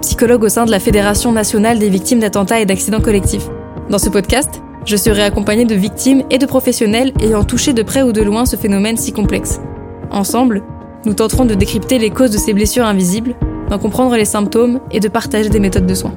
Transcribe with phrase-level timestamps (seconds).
[0.00, 3.48] psychologue au sein de la Fédération nationale des victimes d'attentats et d'accidents collectifs.
[3.88, 8.02] Dans ce podcast, je serai accompagnée de victimes et de professionnels ayant touché de près
[8.02, 9.60] ou de loin ce phénomène si complexe.
[10.10, 10.62] Ensemble,
[11.04, 13.34] nous tenterons de décrypter les causes de ces blessures invisibles,
[13.68, 16.14] d'en comprendre les symptômes et de partager des méthodes de soins.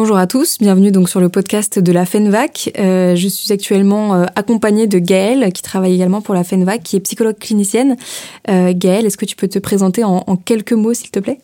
[0.00, 2.70] Bonjour à tous, bienvenue donc sur le podcast de la FENVAC.
[2.78, 6.94] Euh, je suis actuellement euh, accompagnée de Gaëlle qui travaille également pour la FENVAC, qui
[6.94, 7.96] est psychologue clinicienne.
[8.48, 11.40] Euh, Gaëlle, est-ce que tu peux te présenter en, en quelques mots s'il te plaît?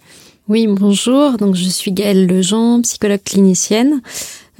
[0.46, 1.32] Oui, bonjour.
[1.36, 4.02] Donc je suis Gaëlle Lejean, psychologue clinicienne.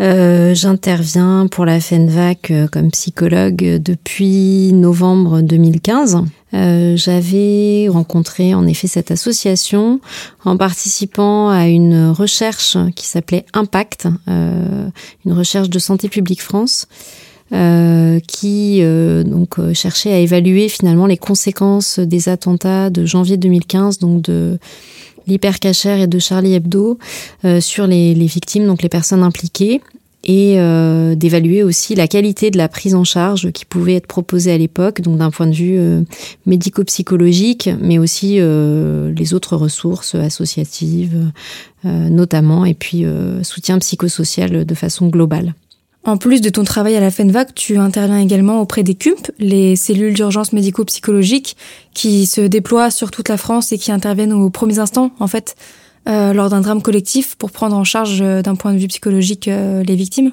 [0.01, 6.25] Euh, J'interviens pour la FENVAC euh, comme psychologue depuis novembre 2015.
[6.55, 10.01] Euh, J'avais rencontré en effet cette association
[10.45, 14.89] en participant à une recherche qui s'appelait Impact, euh,
[15.25, 16.87] une recherche de Santé publique France.
[17.53, 23.99] Euh, qui euh, donc cherchait à évaluer finalement les conséquences des attentats de janvier 2015,
[23.99, 24.59] donc de
[25.27, 26.99] l'hypercachère et de Charlie Hebdo
[27.45, 29.81] euh, sur les, victimes, donc les personnes impliquées,
[30.27, 34.53] et euh, d'évaluer aussi la qualité de la prise en charge qui pouvait être proposée
[34.53, 36.01] à l'époque, donc d'un point de vue euh,
[36.47, 41.31] médico-psychologique, mais aussi les autres ressources associatives,
[41.85, 43.05] notamment, et puis
[43.43, 45.55] soutien psychosocial de façon globale.
[46.07, 49.75] En plus de ton travail à la FENVAC, tu interviens également auprès des CUMP, les
[49.75, 51.57] cellules d'urgence médico-psychologique,
[51.95, 55.57] qui se déploient sur toute la France et qui interviennent aux premiers instants, en fait,
[56.07, 59.49] euh, lors d'un drame collectif pour prendre en charge euh, d'un point de vue psychologique
[59.49, 60.33] euh, les victimes.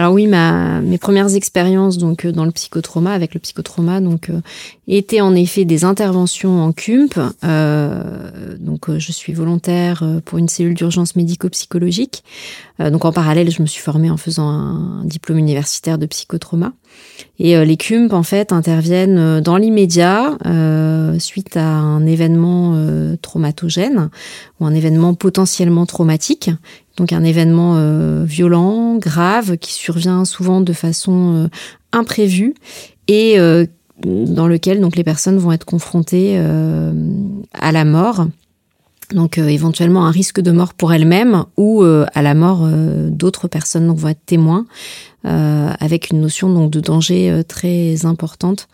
[0.00, 4.40] Alors oui, ma, mes premières expériences donc dans le psychotrauma avec le psychotrauma donc euh,
[4.88, 7.20] étaient en effet des interventions en CUMP.
[7.44, 12.24] Euh, donc je suis volontaire pour une cellule d'urgence médico-psychologique.
[12.80, 16.72] Euh, donc en parallèle, je me suis formée en faisant un, diplôme universitaire de psychotrauma.
[17.38, 20.38] Et euh, les CUMP en fait interviennent dans l'immédiat
[21.18, 22.74] suite à un événement
[23.20, 24.08] traumatogène
[24.58, 26.50] ou un événement potentiellement traumatique
[27.00, 31.48] donc un événement euh, violent, grave, qui survient souvent de façon euh,
[31.92, 32.54] imprévue
[33.08, 33.64] et euh,
[34.04, 38.26] dans lequel donc les personnes vont être confrontées à la mort.
[39.12, 42.66] Donc éventuellement un risque de mort pour elles-mêmes ou à la mort
[43.10, 44.64] d'autres personnes donc vont être témoins
[45.22, 48.68] avec une notion donc de danger très importante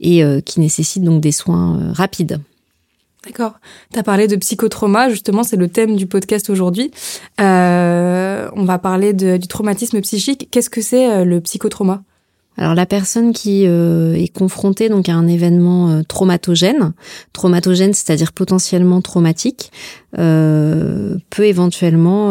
[0.00, 2.40] et qui nécessite donc des soins rapides.
[3.26, 3.54] D'accord.
[3.92, 6.92] Tu parlé de psychotrauma, justement, c'est le thème du podcast aujourd'hui.
[7.40, 10.48] Euh, on va parler du traumatisme psychique.
[10.52, 12.02] Qu'est-ce que c'est euh, le psychotrauma?
[12.58, 16.94] Alors la personne qui euh, est confrontée donc à un événement traumatogène,
[17.34, 19.72] traumatogène c'est-à-dire potentiellement traumatique,
[20.18, 22.30] euh, peut éventuellement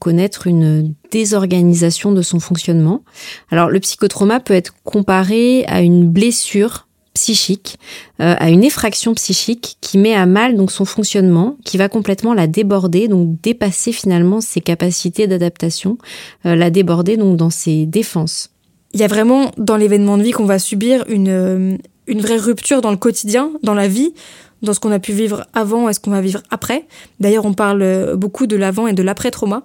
[0.00, 3.04] connaître une désorganisation de son fonctionnement.
[3.52, 6.87] Alors le psychotrauma peut être comparé à une blessure
[7.18, 7.78] psychique,
[8.20, 12.32] euh, à une effraction psychique qui met à mal donc son fonctionnement, qui va complètement
[12.32, 15.98] la déborder, donc dépasser finalement ses capacités d'adaptation,
[16.46, 18.50] euh, la déborder donc dans ses défenses.
[18.94, 22.36] Il y a vraiment dans l'événement de vie qu'on va subir une, euh, une vraie
[22.36, 24.14] rupture dans le quotidien, dans la vie,
[24.62, 26.86] dans ce qu'on a pu vivre avant et ce qu'on va vivre après.
[27.18, 29.64] D'ailleurs, on parle beaucoup de l'avant et de l'après-trauma.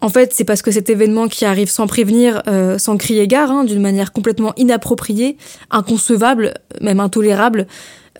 [0.00, 3.50] En fait, c'est parce que cet événement qui arrive sans prévenir, euh, sans crier gare,
[3.50, 5.36] hein, d'une manière complètement inappropriée,
[5.70, 7.66] inconcevable, même intolérable,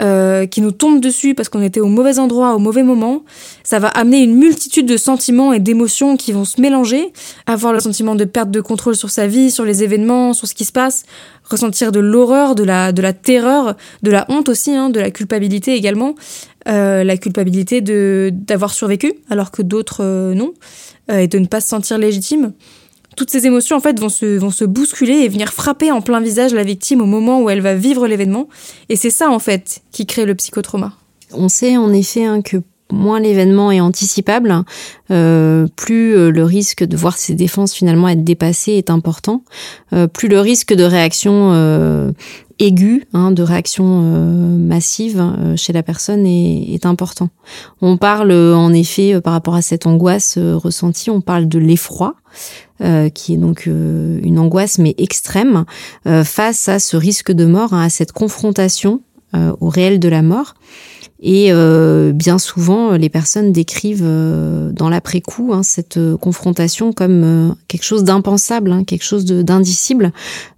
[0.03, 3.23] euh, qui nous tombe dessus parce qu'on était au mauvais endroit, au mauvais moment,
[3.65, 7.13] ça va amener une multitude de sentiments et d'émotions qui vont se mélanger,
[7.47, 10.55] avoir le sentiment de perte de contrôle sur sa vie, sur les événements, sur ce
[10.55, 11.05] qui se passe,
[11.45, 15.11] ressentir de l'horreur, de la, de la terreur, de la honte aussi, hein, de la
[15.11, 16.15] culpabilité également,
[16.69, 20.53] euh, la culpabilité de d'avoir survécu alors que d'autres euh, non.
[21.11, 22.53] Euh, et de ne pas se sentir légitime.
[23.17, 26.21] Toutes ces émotions en fait vont se, vont se bousculer et venir frapper en plein
[26.21, 28.49] visage la victime au moment où elle va vivre l'événement.
[28.89, 30.93] Et c'est ça en fait qui crée le psychotrauma.
[31.33, 32.59] On sait en effet hein, que
[32.93, 34.53] moins l'événement est anticipable,
[35.07, 39.45] plus le risque de voir ses défenses finalement être dépassées est important,
[40.13, 42.13] plus le risque de réaction
[42.61, 45.25] aiguë, hein, de réaction euh, massive
[45.57, 47.29] chez la personne est, est, important.
[47.83, 52.15] On parle en effet par rapport à cette angoisse ressentie, on parle de l'effroi.
[53.15, 55.65] qui est donc une angoisse mais extrême
[56.25, 60.55] face à ce risque de mort, hein, à cette confrontation au réel de la mort.
[61.23, 67.55] Et euh, bien souvent, les personnes décrivent euh, dans l'après-coup hein, cette euh, confrontation comme
[67.69, 70.13] quelque chose d'impensable, hein, quelque chose d'indicible.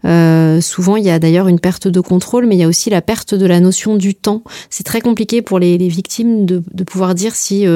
[0.04, 3.02] souvent, il y a d'ailleurs une perte de contrôle, mais il y a aussi la
[3.02, 4.42] perte de la notion du temps.
[4.70, 7.66] C'est très compliqué pour les, les victimes de, de, pouvoir dire si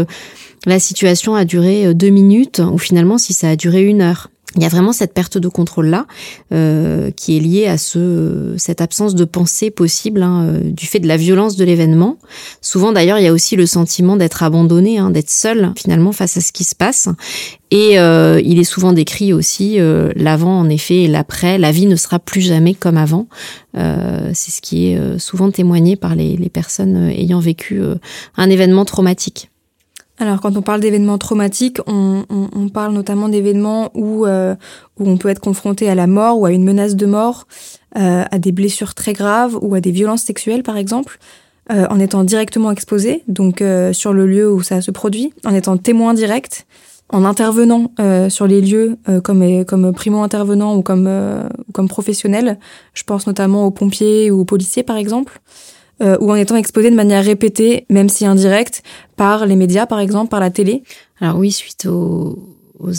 [0.64, 4.31] la situation a duré deux minutes ou finalement si ça a duré une heure.
[4.56, 6.06] Il y a vraiment cette perte de contrôle là
[6.53, 10.99] euh, qui est liée à ce cette absence de pensée possible hein, euh, du fait
[10.99, 12.17] de la violence de l'événement.
[12.62, 16.37] Souvent d'ailleurs il y a aussi le sentiment d'être abandonné, hein, d'être seul finalement face
[16.38, 17.08] à ce qui se passe.
[17.70, 21.58] Et euh, il est souvent décrit aussi euh, l'avant en effet et l'après.
[21.58, 23.26] La vie ne sera plus jamais comme avant.
[23.75, 27.82] C'est ce qui est souvent témoigné par les, les personnes ayant vécu
[28.38, 29.50] un événement traumatique.
[30.18, 32.24] Alors quand on parle d'événements traumatiques, on,
[32.72, 34.54] parle notamment d'événements où, euh,
[34.98, 37.46] où on peut être confronté à la mort ou à une menace de mort,
[37.96, 41.18] euh, à des blessures très graves ou à des violences sexuelles par exemple,
[41.70, 45.76] euh, en étant directement exposé, donc sur le lieu où ça se produit, en étant
[45.76, 46.66] témoin direct,
[47.10, 47.92] en intervenant
[48.28, 51.08] sur les lieux comme, comme primo-intervenant ou comme,
[51.72, 52.58] comme professionnel.
[52.94, 55.40] Je pense notamment aux pompiers ou aux policiers par exemple
[56.02, 58.82] euh, ou en étant exposé de manière répétée, même si indirecte,
[59.16, 60.82] par les médias, par exemple, par la télé.
[61.20, 62.38] Alors oui, suite aux,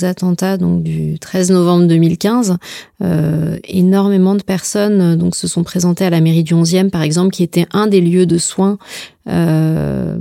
[0.02, 2.58] attentats donc du 13 novembre 2015,
[3.04, 7.04] euh, énormément de personnes euh, donc se sont présentées à la mairie du 11e par
[7.04, 8.80] exemple, qui était un des lieux de soins
[9.28, 10.18] euh,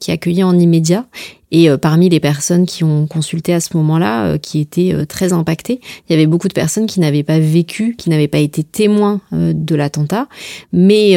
[0.00, 1.06] qui accueillait en immédiat.
[1.52, 5.04] Et euh, parmi les personnes qui ont consulté à ce moment-là, euh, qui étaient euh,
[5.04, 8.38] très impactées, il y avait beaucoup de personnes qui n'avaient pas vécu, qui n'avaient pas
[8.38, 10.26] été témoins de l'attentat,
[10.72, 11.16] mais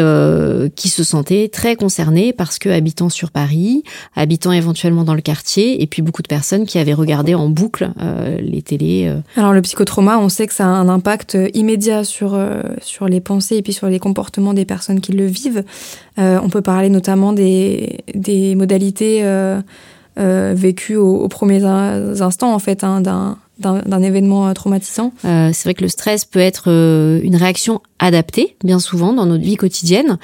[0.76, 3.84] qui se sentaient très concernées parce que habitant sur Paris,
[4.16, 7.92] habitant éventuellement dans le quartier, et puis beaucoup de personnes qui avaient regardé en boucle
[8.40, 9.14] les télés.
[9.36, 12.40] Alors le psychotrauma, on sait que ça a un impact immédiat sur
[12.82, 15.64] sur les pensées et puis sur les comportements des personnes qui le vivent.
[16.18, 19.24] on peut parler notamment des modalités
[20.20, 25.74] euh, vécu aux, premiers instants en fait hein, d'un événement euh, traumatisant euh, C'est vrai
[25.74, 30.18] que le stress peut être une réaction adaptée, bien souvent, dans notre vie quotidienne.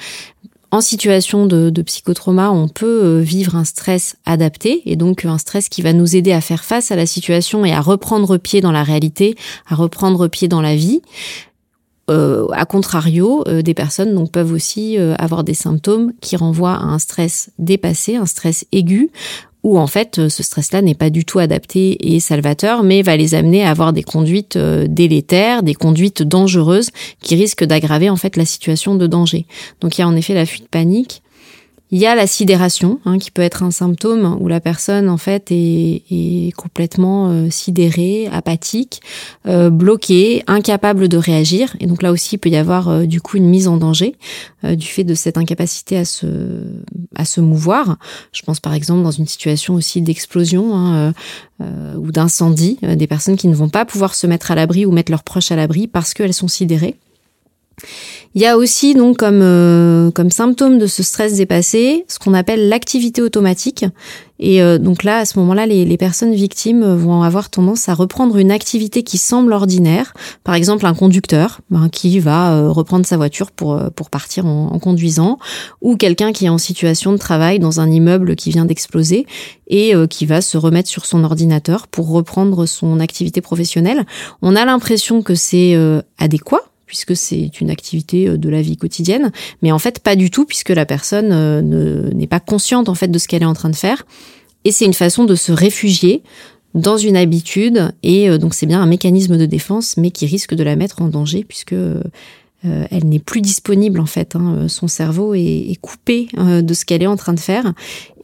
[0.70, 5.70] En situation de, de psychotrauma, on peut vivre un stress adapté et donc un stress
[5.70, 8.72] qui va nous aider à faire face à la situation et à reprendre pied dans
[8.72, 9.36] la réalité,
[9.66, 11.00] à reprendre pied dans la vie.
[12.08, 16.98] Euh, a contrario, des personnes donc peuvent aussi avoir des symptômes qui renvoient à un
[16.98, 19.10] stress dépassé, un stress aigu,
[19.66, 23.16] où en fait euh, ce stress-là n'est pas du tout adapté et salvateur, mais va
[23.16, 28.14] les amener à avoir des conduites euh, délétères, des conduites dangereuses qui risquent d'aggraver en
[28.14, 29.44] fait la situation de danger.
[29.80, 31.20] Donc il y a en effet la fuite panique,
[31.92, 35.18] il y a la sidération, hein, qui peut être un symptôme où la personne en
[35.18, 39.00] fait est, complètement euh, sidérée, apathique,
[39.46, 41.76] euh, bloquée, incapable de réagir.
[41.78, 44.16] Et donc là aussi, il peut y avoir euh, du coup une mise en danger
[44.64, 46.26] du fait de cette incapacité à se
[47.14, 47.98] à se mouvoir.
[48.32, 51.12] Je pense par exemple dans une situation aussi d'explosion hein,
[51.96, 55.12] ou d'incendie, des personnes qui ne vont pas pouvoir se mettre à l'abri ou mettre
[55.12, 56.96] leurs proches à l'abri parce qu'elles sont sidérées.
[58.34, 62.34] Il y a aussi donc comme euh, comme symptôme de ce stress dépassé ce qu'on
[62.34, 63.84] appelle l'activité automatique.
[64.38, 67.94] Et euh, donc là à ce moment-là les, les, personnes victimes vont avoir tendance à
[67.94, 70.12] reprendre une activité qui semble ordinaire.
[70.44, 74.68] Par exemple un conducteur ben, qui va euh, reprendre sa voiture pour pour partir en,
[74.72, 75.38] en conduisant.
[75.80, 79.26] Ou quelqu'un qui est en situation de travail dans un immeuble qui vient d'exploser
[79.68, 84.06] et qui va se remettre sur son ordinateur pour reprendre son activité professionnelle.
[84.40, 85.76] On a l'impression que c'est
[86.18, 90.30] adéquat puisque c'est une activité euh, de la vie quotidienne, mais en fait pas du
[90.30, 93.54] tout puisque la personne euh, n'est pas consciente en fait de ce qu'elle est en
[93.54, 94.06] train de faire
[94.64, 96.22] et c'est une façon de se réfugier
[96.74, 100.54] dans une habitude et euh, donc c'est bien un mécanisme de défense mais qui risque
[100.54, 101.74] de la mettre en danger puisque
[102.90, 104.34] elle n'est plus disponible en fait.
[104.34, 104.66] Hein.
[104.66, 107.74] Son cerveau est, coupé de ce qu'elle est en train de faire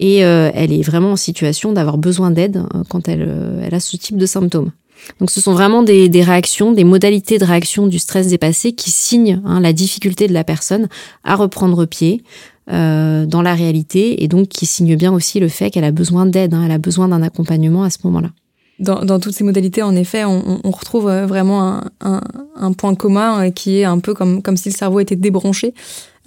[0.01, 4.17] et elle est vraiment en situation d'avoir besoin d'aide quand elle, elle a ce type
[4.17, 4.73] de symptômes.
[5.19, 9.41] Donc ce sont vraiment des, réactions, des modalités de réaction du stress dépassé qui signent
[9.45, 10.89] hein, la difficulté de la personne
[11.25, 12.23] à reprendre pied
[12.71, 16.27] euh, dans la réalité et donc qui signent bien aussi le fait qu'elle a besoin
[16.27, 18.31] d'aide, hein, elle a besoin d'un accompagnement à ce moment-là.
[18.79, 23.79] Dans, toutes ces modalités, en effet, on, retrouve euh, vraiment un, point commun euh, qui
[23.79, 25.73] est un peu comme, comme si le cerveau était débranché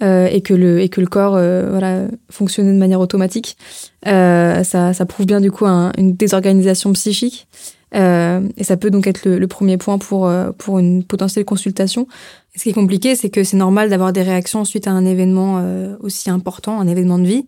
[0.00, 3.56] et, que le, et que le corps voilà, fonctionnait de manière automatique.
[4.04, 7.48] ça, ça prouve bien du coup une désorganisation psychique.
[7.94, 12.08] Euh, et ça peut donc être le, premier point pour, euh, pour une potentielle consultation.
[12.54, 15.58] ce qui est compliqué, c'est que c'est normal d'avoir des réactions suite à un événement
[15.58, 17.46] euh, aussi important, un événement de vie.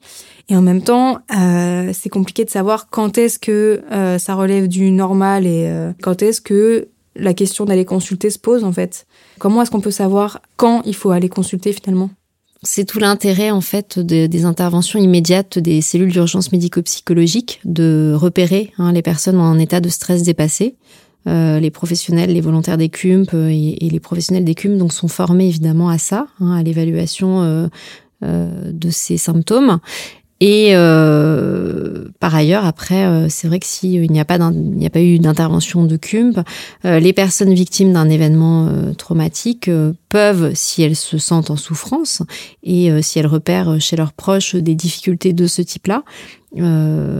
[0.48, 1.18] Et en même temps,
[1.92, 3.82] c'est compliqué de savoir quand est-ce que
[4.18, 8.72] ça relève du normal et quand est-ce que la question d'aller consulter se pose en
[8.72, 9.06] fait.
[9.38, 12.08] Comment est-ce qu'on peut savoir quand il faut aller consulter finalement?
[12.64, 18.92] C'est tout l'intérêt en fait des interventions immédiates des cellules d'urgence médico-psychologique de repérer hein,
[18.92, 20.74] les personnes en état de stress dépassé.
[21.28, 25.46] Euh, les professionnels, les volontaires des euh, et, les professionnels des CUMP donc sont formés
[25.46, 27.68] évidemment à ça, hein, à l'évaluation euh,
[28.72, 29.78] de ces symptômes.
[30.40, 30.72] Et
[32.20, 35.84] par ailleurs, après, c'est vrai que s'il n'y a pas n'y a pas eu d'intervention
[35.84, 36.44] de CUMP,
[36.84, 39.70] les personnes victimes d'un événement traumatique
[40.08, 42.22] peuvent, si elles se sentent en souffrance
[42.62, 46.04] et si elles repèrent chez leurs proches des difficultés de ce type-là,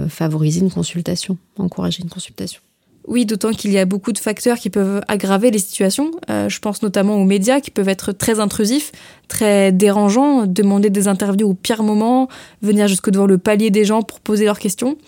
[0.08, 2.60] favoriser une consultation, encourager une consultation.
[3.08, 6.10] Oui, d'autant qu'il y a beaucoup de facteurs qui peuvent aggraver les situations.
[6.28, 8.92] Euh, je pense notamment aux médias qui peuvent être très intrusifs,
[9.28, 12.28] très dérangeants, demander des interviews au pire moment,
[12.60, 14.98] venir jusque devant le palier des gens pour poser leurs questions.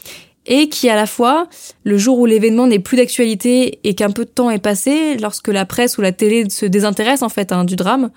[0.47, 1.47] Et qui, à la fois,
[1.85, 5.49] le jour où l'événement n'est plus d'actualité et qu'un peu de temps est passé, lorsque
[5.49, 8.11] la presse ou la télé se désintéresse en fait hein, du drame,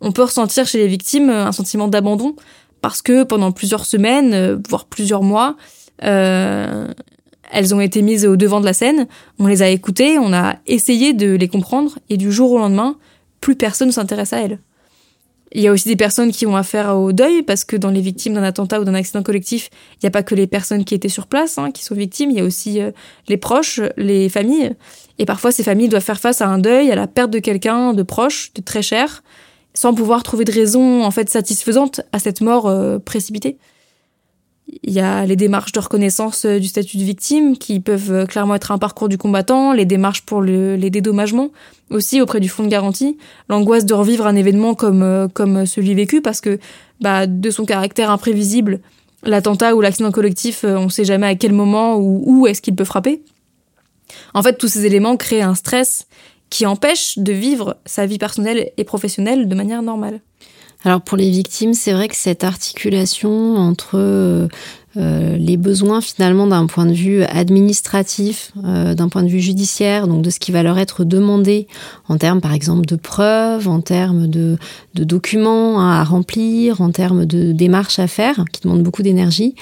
[0.00, 2.34] on peut ressentir chez les victimes un sentiment d'abandon
[2.80, 5.56] parce que pendant plusieurs semaines, euh, voire plusieurs mois,
[6.02, 6.88] euh,
[7.50, 9.06] elles ont été mises au devant de la scène,
[9.38, 12.96] on les a écoutées, on a essayé de les comprendre, et du jour au lendemain,
[13.40, 14.58] plus personne ne s'intéresse à elles.
[15.52, 18.02] Il y a aussi des personnes qui ont affaire au deuil, parce que dans les
[18.02, 20.94] victimes d'un attentat ou d'un accident collectif, il n'y a pas que les personnes qui
[20.94, 22.90] étaient sur place hein, qui sont victimes, il y a aussi euh,
[23.28, 24.74] les proches, les familles.
[25.18, 27.94] Et parfois, ces familles doivent faire face à un deuil, à la perte de quelqu'un
[27.94, 29.22] de proche, de très cher,
[29.72, 33.56] sans pouvoir trouver de raison en fait satisfaisante à cette mort euh, précipitée.
[34.82, 38.26] Il y a les démarches de reconnaissance euh, du statut de victime qui peuvent euh,
[38.26, 41.50] clairement être un parcours du combattant, les démarches pour les dédommagements
[41.90, 43.16] aussi auprès du fonds de garantie,
[43.48, 46.58] l'angoisse de revivre un événement comme, euh, comme celui vécu parce que
[47.00, 48.80] bah, de son caractère imprévisible,
[49.22, 52.74] l'attentat ou l'accident collectif, on ne sait jamais à quel moment ou où est-ce qu'il
[52.74, 53.22] peut frapper.
[54.34, 56.06] En fait, tous ces éléments créent un stress
[56.50, 60.20] qui empêche de vivre sa vie personnelle et professionnelle de manière normale.
[60.84, 64.46] Alors pour les victimes, c'est vrai que cette articulation entre euh,
[64.96, 70.06] euh, les besoins finalement d'un point de vue administratif, euh, d'un point de vue judiciaire,
[70.06, 71.66] donc de ce qui va leur être demandé
[72.08, 74.56] en termes par exemple de preuves, en termes de,
[74.94, 79.56] documents hein, à remplir, en termes de démarches à faire, qui demandent beaucoup d'énergie,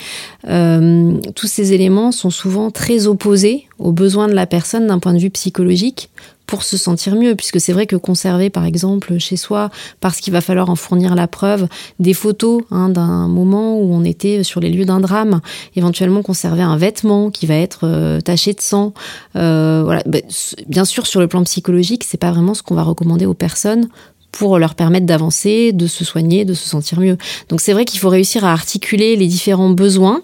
[0.44, 5.18] tous ces éléments sont souvent très opposés aux besoins de la personne d'un point de
[5.18, 6.10] vue psychologique
[6.46, 10.32] pour se sentir mieux, puisque c'est vrai que conserver, par exemple, chez soi, parce qu'il
[10.32, 14.60] va falloir en fournir la preuve, des photos hein, d'un moment où on était sur
[14.60, 15.40] les lieux d'un drame,
[15.74, 18.94] éventuellement conserver un vêtement qui va être euh, taché de sang,
[19.34, 20.02] euh, voilà.
[20.06, 20.22] Ben,
[20.68, 23.88] bien sûr, sur le plan psychologique, c'est pas vraiment ce qu'on va recommander aux personnes
[24.32, 27.16] pour leur permettre d'avancer, de se soigner, de se sentir mieux.
[27.48, 30.22] Donc c'est vrai qu'il faut réussir à articuler les différents besoins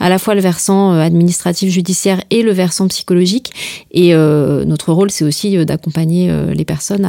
[0.00, 3.52] à la fois le versant euh, administratif judiciaire et le versant psychologique.
[3.92, 7.06] Et euh, notre rôle, c'est aussi euh, d'accompagner les personnes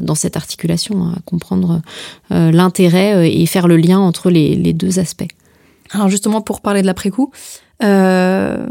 [0.00, 1.82] dans cette articulation, à comprendre
[2.30, 5.28] l'intérêt et faire le lien entre les deux aspects.
[5.92, 7.30] Alors justement, pour parler de l'après-coup,
[7.82, 8.66] euh,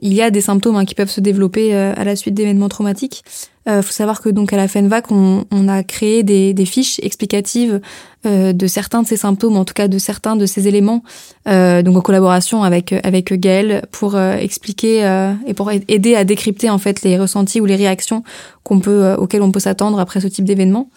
[0.00, 2.68] il y a des symptômes hein, qui peuvent se développer euh, à la suite d'événements
[2.68, 3.24] traumatiques.
[3.66, 6.66] Il euh, faut savoir que donc à la FENVAC, on, on a créé des, des
[6.66, 7.80] fiches explicatives
[8.26, 11.02] euh, de certains de ces symptômes, en tout cas de certains de ces éléments,
[11.46, 15.00] donc en collaboration avec avec Gaël pour expliquer
[15.46, 18.22] et pour aider à décrypter en fait les ressentis ou les réactions
[18.62, 20.88] qu'on peut auxquelles on peut s'attendre après ce type d'événement.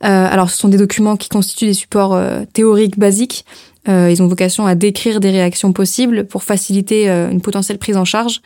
[0.00, 2.18] alors, ce sont des documents qui constituent des supports
[2.54, 3.44] théoriques basiques
[3.88, 7.96] euh, ils ont vocation à décrire des réactions possibles pour faciliter euh, une potentielle prise
[7.96, 8.42] en charge.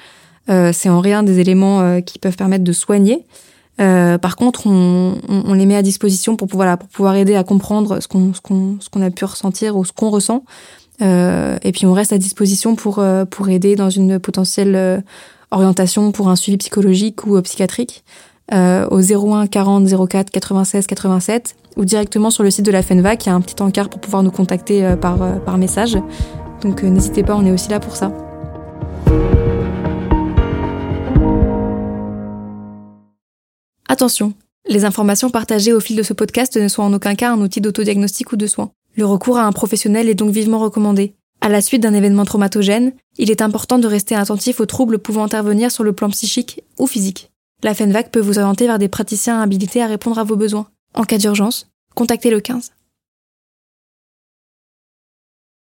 [0.49, 3.25] Euh, c'est en rien des éléments qui peuvent permettre de soigner.
[3.79, 8.01] par contre, on, on, les met à disposition pour pouvoir, pour pouvoir aider à comprendre
[8.01, 10.45] ce qu'on, ce qu'on, ce qu'on a pu ressentir ou ce qu'on ressent.
[11.01, 15.03] et puis, on reste à disposition pour, pour aider dans une potentielle
[15.51, 18.05] orientation pour un suivi psychologique ou psychiatrique
[18.53, 23.27] euh, au 01 40 04 96 87 ou directement sur le site de la FENVAC.
[23.27, 25.99] Il y a un petit encart pour pouvoir nous contacter euh, par, euh, par message.
[26.63, 28.13] Donc euh, n'hésitez pas, on est aussi là pour ça.
[33.89, 34.33] Attention,
[34.69, 37.61] les informations partagées au fil de ce podcast ne sont en aucun cas un outil
[37.61, 38.71] d'autodiagnostic ou de soins.
[38.97, 41.15] Le recours à un professionnel est donc vivement recommandé.
[41.41, 45.25] À la suite d'un événement traumatogène, il est important de rester attentif aux troubles pouvant
[45.25, 47.34] intervenir sur le plan psychique ou physique.
[47.65, 50.67] La FENVAC peut vous orienter vers des praticiens habilités à répondre à vos besoins.
[50.93, 52.73] En cas d'urgence, contactez le 15.